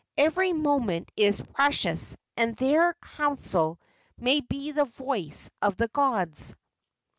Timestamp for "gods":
5.89-6.55